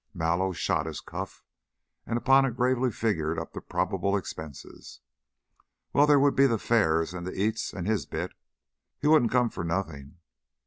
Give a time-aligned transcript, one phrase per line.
[0.15, 1.43] Mallow "shot" his cuff
[2.07, 4.99] and upon it gravely figured up the probable expense.
[5.93, 8.33] "Well, there would be the fares and the eats and his bit
[8.99, 10.17] he wouldn't come for nothing.